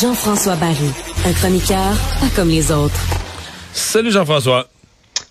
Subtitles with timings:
[0.00, 0.76] Jean-François Barry,
[1.26, 1.76] un chroniqueur
[2.20, 2.94] pas comme les autres.
[3.72, 4.68] Salut Jean-François.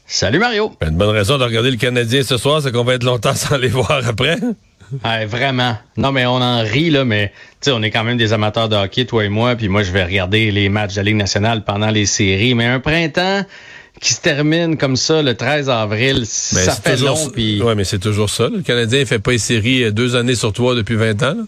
[0.06, 0.74] Salut Mario.
[0.82, 3.58] Une bonne raison de regarder le Canadien ce soir, c'est qu'on va être longtemps sans
[3.58, 4.38] les voir après.
[5.06, 5.78] Ouais, vraiment.
[5.96, 7.32] Non, mais on en rit, là, mais
[7.62, 9.92] tu on est quand même des amateurs de hockey, toi et moi, puis moi, je
[9.92, 12.56] vais regarder les matchs de la Ligue nationale pendant les séries.
[12.56, 13.46] Mais un printemps
[14.02, 17.30] qui se termine comme ça le 13 avril, ben, ça fait long.
[17.30, 17.62] Puis...
[17.64, 18.50] Oui, mais c'est toujours ça.
[18.50, 21.36] Le Canadien fait pas les séries euh, deux années sur trois depuis 20 ans.
[21.36, 21.44] Là.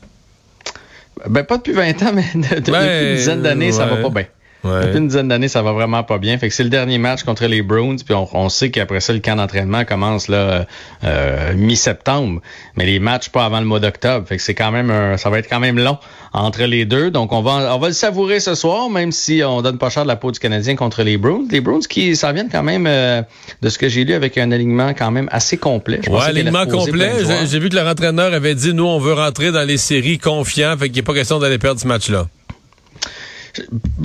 [1.27, 4.26] Ben, pas depuis 20 ans, mais depuis une dizaine d'années, ça va pas bien.
[4.63, 6.38] Depuis une dizaine d'années, ça va vraiment pas bien.
[6.38, 9.20] Fait que c'est le dernier match contre les Bruins, puis on, sait qu'après ça, le
[9.20, 10.66] camp d'entraînement commence là
[11.04, 12.41] euh, mi-septembre.
[12.76, 14.27] Mais les matchs pas avant le mois d'octobre.
[14.27, 15.98] Fait que c'est quand même ça va être quand même long
[16.34, 17.12] entre les deux.
[17.12, 20.04] Donc on va on va le savourer ce soir, même si on donne pas cher
[20.04, 21.45] de la peau du Canadien contre les Bruins.
[21.52, 23.21] Les Bruins qui ça vient quand même euh,
[23.62, 25.99] de ce que j'ai lu avec un alignement quand même assez complet.
[26.04, 27.12] Je ouais, alignement complet.
[27.46, 30.76] J'ai vu que leur entraîneur avait dit nous on veut rentrer dans les séries confiants,
[30.77, 32.27] fait qu'il n'est pas question d'aller perdre ce match-là.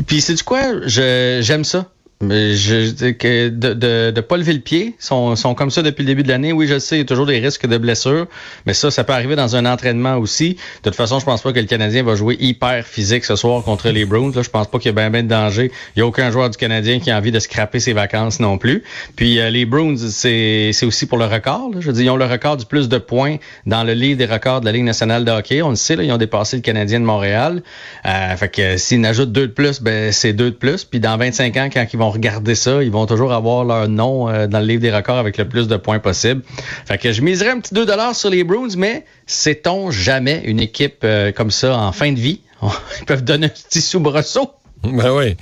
[0.07, 0.87] Puis c'est du quoi?
[0.87, 1.91] j'aime ça.
[2.21, 6.03] Mais je que de, de, de pas lever le pied, sont, sont comme ça depuis
[6.03, 6.53] le début de l'année.
[6.53, 8.27] Oui, je sais, il y a toujours des risques de blessures,
[8.67, 10.55] mais ça, ça peut arriver dans un entraînement aussi.
[10.83, 13.63] De toute façon, je pense pas que le Canadien va jouer hyper physique ce soir
[13.63, 14.33] contre les Bruins.
[14.35, 15.71] Là, je pense pas qu'il y a bien ben de danger.
[15.95, 18.59] Il y a aucun joueur du Canadien qui a envie de scraper ses vacances non
[18.59, 18.83] plus.
[19.15, 21.71] Puis euh, les Bruins, c'est, aussi pour le record.
[21.73, 21.81] Là.
[21.81, 24.61] Je dire, ils ont le record du plus de points dans le livre des records
[24.61, 25.63] de la Ligue nationale de hockey.
[25.63, 27.63] On le sait, là, ils ont dépassé le Canadien de Montréal.
[28.07, 30.85] Euh, fait que s'ils n'ajoutent deux de plus, ben c'est deux de plus.
[30.85, 34.29] Puis dans 25 ans, quand ils vont regarder ça, ils vont toujours avoir leur nom
[34.29, 36.43] euh, dans le livre des records avec le plus de points possible.
[36.87, 41.01] Fait que je miserais un petit 2 sur les Bruins, mais sait-on jamais une équipe
[41.05, 42.41] euh, comme ça en fin de vie?
[43.01, 44.51] Ils peuvent donner un petit soubresaut.
[44.85, 45.37] Ben oui,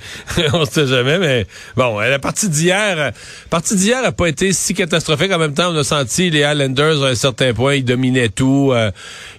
[0.53, 1.45] on sait jamais, mais
[1.75, 3.11] bon, la partie d'hier,
[3.51, 5.31] partie d'hier a pas été si catastrophique.
[5.31, 8.71] En même temps, on a senti les Islanders à un certain point, ils dominaient tout,
[8.73, 8.89] euh,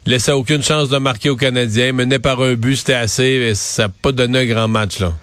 [0.06, 3.55] ils laissaient aucune chance de marquer aux Canadiens, menaient par un but, c'était assez, mais
[3.56, 5.14] ça n'a pas donné un grand match là.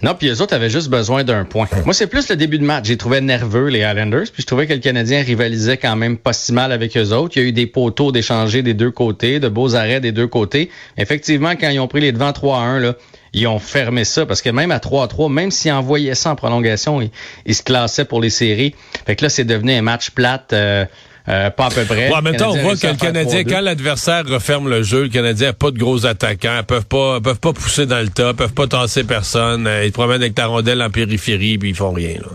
[0.00, 1.66] Non, puis les autres avaient juste besoin d'un point.
[1.84, 2.86] Moi, c'est plus le début de match.
[2.86, 6.32] J'ai trouvé nerveux les Islanders, puis je trouvais que le Canadien rivalisait quand même pas
[6.32, 7.36] si mal avec eux autres.
[7.36, 10.28] Il y a eu des poteaux d'échanger des deux côtés, de beaux arrêts des deux
[10.28, 10.70] côtés.
[10.98, 12.94] Effectivement, quand ils ont pris les devants 3-1, là,
[13.32, 17.00] ils ont fermé ça parce que même à 3-3, même s'ils envoyaient ça en prolongation,
[17.46, 18.74] ils, se classaient pour les séries.
[19.06, 20.52] Fait que là, c'est devenu un match plate.
[20.52, 20.84] Euh,
[21.28, 22.08] euh, pas à peu près.
[22.08, 25.08] Ouais, en même temps, on voit que le Canadien, quand l'adversaire referme le jeu, le
[25.10, 28.32] Canadien n'a pas de gros attaquants, ils peuvent pas, peuvent pas pousser dans le tas,
[28.32, 31.76] peuvent pas tasser personne, euh, ils te promènent avec ta rondelle en périphérie, puis ils
[31.76, 32.14] font rien.
[32.14, 32.28] Là.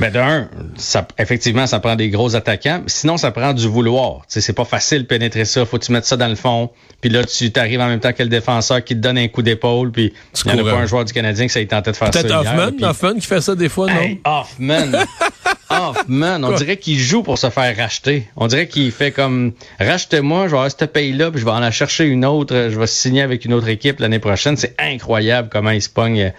[0.00, 2.82] Ben d'un, ça, effectivement, ça prend des gros attaquants.
[2.86, 4.22] Sinon, ça prend du vouloir.
[4.28, 5.66] C'est pas facile de pénétrer ça.
[5.66, 6.70] Faut que tu mettes ça dans le fond.
[7.02, 9.42] Puis là, tu t'arrives en même temps que le défenseur qui te donne un coup
[9.42, 9.92] d'épaule.
[9.92, 10.12] Puis
[10.44, 12.22] il n'y en a pas un joueur du Canadien qui ça tenté de faire ça.
[12.22, 14.16] Peut-être Hoffman, Hoffman qui fait ça des fois, non?
[14.24, 15.04] Hoffman.
[15.70, 18.26] Hoffman, on dirait qu'il joue pour se faire racheter.
[18.36, 21.62] On dirait qu'il fait comme rachetez-moi, je vais avoir cette paye-là, puis je vais en
[21.62, 24.56] aller chercher une autre, je vais signer avec une autre équipe l'année prochaine.
[24.56, 26.32] C'est incroyable comment il se pogne,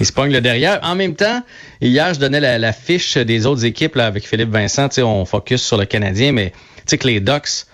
[0.00, 0.80] il se pogne le derrière.
[0.82, 1.42] En même temps,
[1.80, 4.88] hier, je donnais la, fiche des autres équipes là, avec Philippe Vincent.
[4.98, 6.52] On focus sur le Canadien, mais
[6.86, 7.66] tu que les Ducks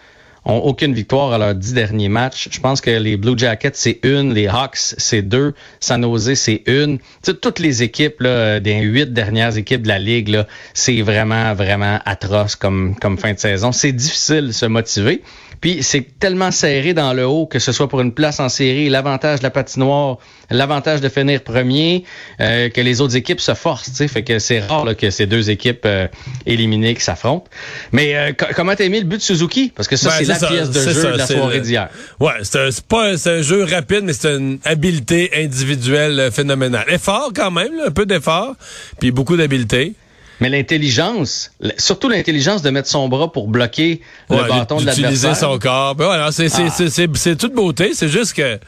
[0.44, 2.48] ont aucune victoire à leurs dix derniers matchs.
[2.50, 6.62] Je pense que les Blue Jackets, c'est une, les Hawks, c'est deux, San Jose, c'est
[6.66, 6.98] une.
[7.22, 10.44] toutes les équipes des huit dernières équipes de la Ligue,
[10.74, 13.72] c'est vraiment, vraiment atroce comme, comme fin de saison.
[13.72, 15.22] C'est difficile de se motiver.
[15.62, 18.88] Puis c'est tellement serré dans le haut, que ce soit pour une place en série,
[18.88, 20.18] l'avantage de la patinoire,
[20.50, 22.02] l'avantage de finir premier,
[22.40, 23.92] euh, que les autres équipes se forcent.
[23.92, 26.08] sais, Fait que c'est rare là, que ces deux équipes euh,
[26.46, 27.48] éliminées qui s'affrontent.
[27.92, 29.72] Mais euh, comment t'as aimé le but de Suzuki?
[29.74, 31.88] Parce que ça, c'est la pièce de jeu de la soirée d'hier.
[32.18, 36.86] Ouais, c'est pas un jeu rapide, mais c'est une habileté individuelle phénoménale.
[36.88, 38.56] Effort quand même, un peu d'effort,
[38.98, 39.94] puis beaucoup d'habileté.
[40.42, 45.10] Mais l'intelligence, surtout l'intelligence de mettre son bras pour bloquer le bâton de l'adversaire.
[45.10, 45.94] D'utiliser son corps.
[45.94, 46.32] Ben voilà, ah.
[46.32, 47.92] c'est toute beauté.
[47.94, 48.58] C'est juste que...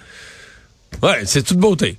[1.03, 1.99] Ouais, c'est toute beauté.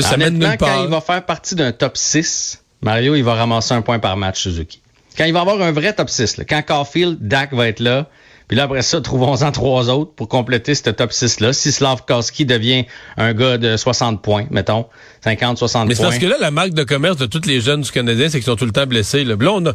[0.00, 3.82] Ça mène quand il va faire partie d'un top 6, Mario, il va ramasser un
[3.82, 4.80] point par match, Suzuki.
[5.18, 8.08] Quand il va avoir un vrai top 6, là, quand Caulfield, Dak va être là,
[8.52, 11.54] puis là, après ça, trouvons-en trois autres pour compléter ce top 6-là.
[11.54, 12.84] Si Slavkowski devient
[13.16, 14.84] un gars de 60 points, mettons,
[15.24, 16.04] 50, 60 Mais points.
[16.04, 18.40] Mais parce que là, la marque de commerce de tous les jeunes du Canadien, c'est
[18.40, 19.24] qu'ils sont tout le temps blessés.
[19.24, 19.72] Là, là on a,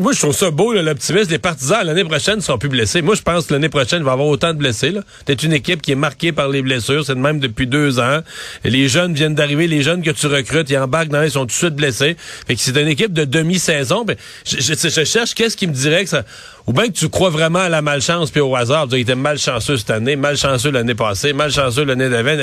[0.00, 1.30] moi, je trouve ça beau, l'optimisme.
[1.30, 3.00] Les partisans, l'année prochaine, seront plus blessés.
[3.00, 4.92] Moi, je pense que l'année prochaine, il va y avoir autant de blessés.
[5.24, 7.06] C'est une équipe qui est marquée par les blessures.
[7.06, 8.22] C'est de même depuis deux ans.
[8.64, 9.68] les jeunes viennent d'arriver.
[9.68, 12.16] Les jeunes que tu recrutes, ils embarquent dans ils sont tout de suite blessés.
[12.48, 14.04] Fait que c'est une équipe de demi-saison.
[14.04, 16.24] Ben, je, je cherche qu'est-ce qui me dirait que ça
[16.66, 18.86] ou bien que tu crois vraiment à la malchance puis au hasard.
[18.92, 22.36] Il était malchanceux cette année, malchanceux l'année passée, malchanceux l'année d'avant.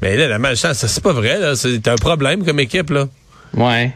[0.00, 1.38] Mais là, la malchance, c'est pas vrai.
[1.56, 2.90] C'est un problème comme équipe.
[2.90, 3.06] là.
[3.54, 3.92] Ouais.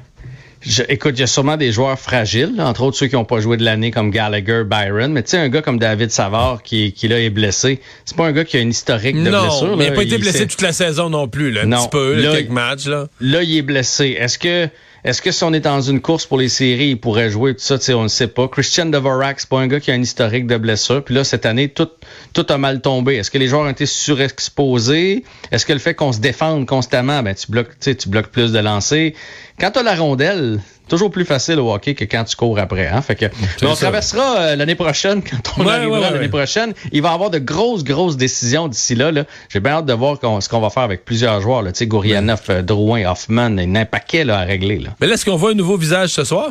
[0.60, 3.40] je, écoute, il y a sûrement des joueurs fragiles, entre autres ceux qui n'ont pas
[3.40, 5.12] joué de l'année comme Gallagher, Byron.
[5.12, 8.26] Mais tu sais, un gars comme David Savard qui, qui là est blessé, c'est pas
[8.26, 9.76] un gars qui a une historique de non, blessure.
[9.76, 9.88] mais là.
[9.88, 11.78] il n'a pas été blessé toute la saison non plus, là, un Non.
[11.82, 12.86] petit peu, Là, quelques matchs.
[12.86, 13.06] Là.
[13.20, 14.16] Là, il est blessé.
[14.18, 14.68] Est-ce que
[15.04, 17.60] est-ce que si on est dans une course pour les séries, il pourrait jouer tout
[17.60, 18.48] ça, on ne sait pas.
[18.48, 21.04] Christian Dvorak, c'est pas un gars qui a un historique de blessure.
[21.04, 21.88] Puis là, cette année, tout,
[22.32, 23.16] tout a mal tombé.
[23.16, 25.24] Est-ce que les joueurs ont été surexposés?
[25.52, 28.58] Est-ce que le fait qu'on se défende constamment, ben tu bloques, tu bloques plus de
[28.58, 29.12] lancers?
[29.60, 32.86] Quand tu la rondelle, toujours plus facile au hockey que quand tu cours après.
[32.88, 33.02] Hein?
[33.02, 33.26] Fait que
[33.62, 33.86] mais on ça.
[33.86, 36.74] traversera euh, l'année prochaine, quand on Ouais, arrivera ouais, ouais, l'année prochaine.
[36.92, 39.10] Il va y avoir de grosses, grosses décisions d'ici là.
[39.12, 39.24] là.
[39.48, 41.62] J'ai bien hâte de voir ce qu'on va faire avec plusieurs joueurs.
[41.62, 41.72] Là.
[41.72, 44.78] Tu sais, Gourianov, euh, Drouin, Hoffman, il y a un paquet là, à régler.
[44.78, 44.90] Là.
[45.00, 46.50] Mais là, est-ce qu'on voit un nouveau visage ce soir?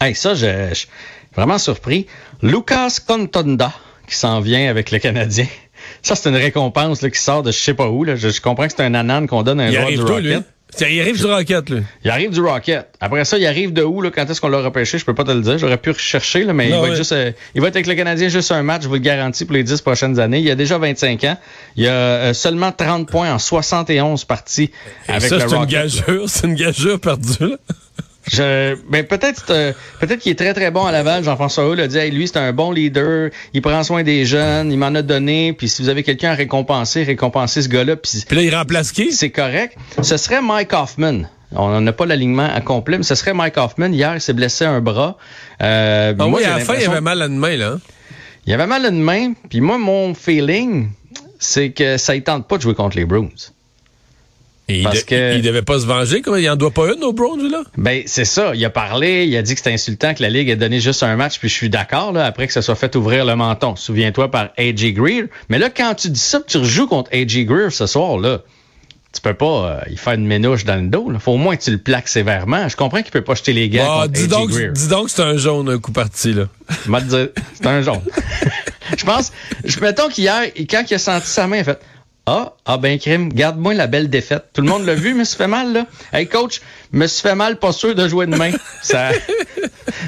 [0.00, 0.88] Hey, ça, je, je suis
[1.34, 2.06] vraiment surpris.
[2.42, 3.72] Lucas Contonda,
[4.08, 5.46] qui s'en vient avec le Canadien.
[6.02, 8.04] Ça, c'est une récompense là, qui sort de je sais pas où.
[8.04, 8.14] Là.
[8.16, 10.24] Je, je comprends que c'est un ananan qu'on donne à un Il joueur du Rocket.
[10.24, 10.36] lui?
[10.80, 11.82] Il arrive du Rocket, lui.
[12.04, 12.86] Il arrive du Rocket.
[13.00, 14.98] Après ça, il arrive de où, là, quand est-ce qu'on l'a repêché?
[14.98, 15.56] Je peux pas te le dire.
[15.58, 16.88] J'aurais pu rechercher, là, mais Non, il, va ouais.
[16.90, 19.00] être juste, euh, il va être avec le Canadien juste un match, je vous le
[19.00, 20.40] garantis, pour les 10 prochaines années.
[20.40, 21.38] Il a déjà 25 ans.
[21.76, 24.70] Il a euh, seulement 30 points en 71 parties
[25.08, 25.70] Et avec ça, le c'est une Rocket.
[25.70, 26.24] gageure.
[26.28, 27.56] C'est une gageure perdue, là.
[28.30, 31.24] Je, ben peut-être euh, peut-être qu'il est très très bon à Laval.
[31.24, 34.70] Jean-François Hull a dit hey, lui c'est un bon leader, il prend soin des jeunes,
[34.72, 35.52] il m'en a donné.
[35.52, 37.96] Puis si vous avez quelqu'un à récompenser, récompensez ce gars-là.
[37.96, 39.12] Puis Puis là, il remplace qui?
[39.12, 39.76] c'est correct.
[40.02, 41.22] Ce serait Mike Hoffman.
[41.52, 43.86] On n'a pas l'alignement à complet, mais ce serait Mike Hoffman.
[43.92, 45.16] Hier, il s'est blessé un bras.
[45.62, 47.72] Euh, Ah moi, oui, j'ai à la fin, il avait mal à une main, là.
[47.76, 47.80] hein?
[48.46, 49.32] il avait mal à une main.
[49.48, 50.90] Puis moi, mon feeling,
[51.38, 53.28] c'est que ça ne tente pas de jouer contre les Bruins.
[54.70, 56.92] Et il, Parce de- que- il devait pas se venger, comme il en doit pas
[56.94, 57.62] une au Browns, lui, là?
[57.78, 58.52] Ben, c'est ça.
[58.54, 61.02] Il a parlé, il a dit que c'était insultant que la Ligue ait donné juste
[61.02, 63.76] un match, puis je suis d'accord, là, après que ça soit fait ouvrir le menton.
[63.76, 64.92] Souviens-toi par A.J.
[64.92, 65.24] Greer.
[65.48, 67.46] Mais là, quand tu dis ça, tu rejoues contre A.J.
[67.46, 68.42] Greer ce soir, là,
[69.14, 71.10] tu peux pas euh, y faire une ménouche dans le dos.
[71.10, 71.18] Là.
[71.18, 72.68] Faut au moins que tu le plaques sévèrement.
[72.68, 74.28] Je comprends qu'il peut pas jeter les gants Ah, contre dis, A.J.
[74.28, 74.70] donc, Greer.
[74.72, 76.44] dis donc que c'est un jaune, un coup parti, là.
[77.54, 78.02] C'est un jaune.
[78.98, 79.32] je pense,
[79.64, 81.80] je, mettons qu'hier, quand il a senti sa main, il a fait
[82.30, 84.50] Ah, ah ben crime, garde-moi la belle défaite.
[84.52, 85.86] Tout le monde l'a vu, me suis fait mal, là.
[86.12, 86.60] Hey coach,
[86.92, 88.50] me suis fait mal, pas sûr de jouer demain.
[88.82, 89.12] Ça,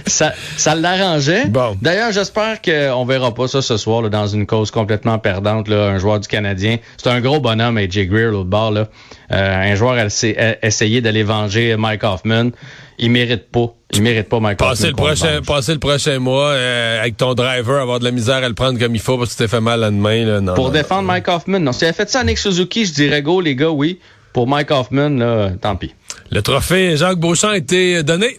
[0.06, 1.46] ça, ça l'arrangeait.
[1.46, 1.78] Bon.
[1.81, 5.87] D'ailleurs, j'espère qu'on verra pas ça ce soir là, dans une cause complètement perdante, là,
[5.87, 6.76] un joueur du Canadien.
[6.99, 8.88] C'est un gros bonhomme, AJ Greer, l'autre bord, là.
[9.32, 12.50] Euh, un joueur a, essayé- a d'aller venger Mike Hoffman.
[12.99, 13.75] Il mérite pas.
[13.93, 14.88] Il mérite pas Mike Passer Hoffman.
[14.91, 18.49] le, prochain, passer le prochain mois euh, avec ton driver, avoir de la misère à
[18.49, 20.41] le prendre comme il faut parce que tu t'es fait mal une main, là.
[20.41, 21.61] Non, Pour non, défendre Mike Hoffman.
[21.61, 23.99] Non, si avait fait ça à Nick Suzuki, je dirais go, les gars, oui.
[24.32, 25.93] Pour Mike Hoffman, là, tant pis.
[26.31, 28.38] Le trophée Jacques Beauchamp a été donné.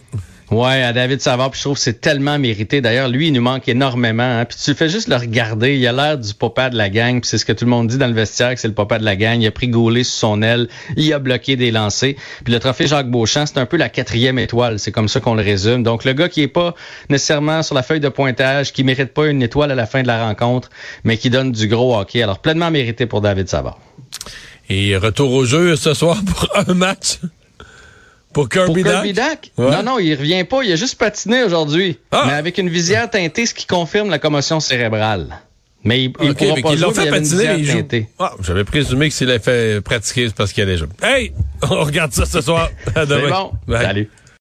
[0.52, 2.82] Ouais, à David Savard, puis je trouve que c'est tellement mérité.
[2.82, 4.22] D'ailleurs, lui, il nous manque énormément.
[4.22, 4.44] hein.
[4.44, 7.28] Puis tu fais juste le regarder, il a l'air du papa de la gang, puis
[7.28, 9.04] c'est ce que tout le monde dit dans le vestiaire, que c'est le papa de
[9.04, 9.40] la gang.
[9.40, 10.68] Il a pris Gaulet sous son aile,
[10.98, 12.16] il a bloqué des lancers.
[12.44, 15.34] Puis le trophée Jacques Beauchamp, c'est un peu la quatrième étoile, c'est comme ça qu'on
[15.34, 15.82] le résume.
[15.82, 16.74] Donc le gars qui est pas
[17.08, 20.06] nécessairement sur la feuille de pointage, qui mérite pas une étoile à la fin de
[20.06, 20.68] la rencontre,
[21.02, 22.22] mais qui donne du gros hockey.
[22.22, 23.78] Alors pleinement mérité pour David Savard.
[24.68, 27.20] Et retour au jeu ce soir pour un match.
[28.32, 28.92] Pour Kirby, Pour.
[28.92, 29.12] Kirby?
[29.58, 29.70] Ouais.
[29.70, 30.62] Non, non, il revient pas.
[30.62, 31.98] Il a juste patiné aujourd'hui.
[32.10, 32.24] Ah!
[32.26, 35.28] Mais avec une visière teintée, ce qui confirme la commotion cérébrale.
[35.84, 37.86] Mais il, il OK, pourra mais pas qu'ils l'ont jouer, fait patiner les joues.
[38.20, 40.88] Ah, J'avais présumé que s'il avait fait pratiquer, c'est parce qu'il y a des jeux.
[41.02, 41.32] Hey!
[41.62, 42.70] On regarde ça ce soir.
[42.94, 43.28] À C'est demain.
[43.28, 43.52] bon.
[43.66, 43.82] Bye.
[43.84, 44.10] Salut.